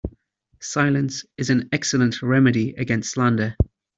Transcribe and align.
Silence 0.59 1.25
is 1.37 1.51
an 1.51 1.69
excellent 1.71 2.23
remedy 2.23 2.73
against 2.73 3.11
slander. 3.11 3.55